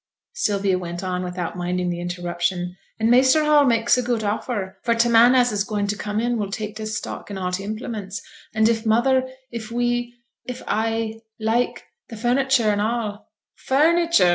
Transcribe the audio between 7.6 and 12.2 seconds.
implements; and if mother if we if I like, th'